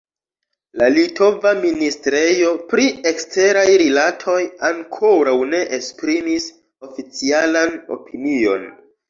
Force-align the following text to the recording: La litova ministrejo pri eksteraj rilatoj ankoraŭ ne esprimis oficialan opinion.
La 0.81 0.85
litova 0.93 1.51
ministrejo 1.65 2.53
pri 2.71 2.87
eksteraj 3.11 3.67
rilatoj 3.83 4.39
ankoraŭ 4.71 5.37
ne 5.53 5.61
esprimis 5.79 6.49
oficialan 6.91 7.79
opinion. 8.01 8.69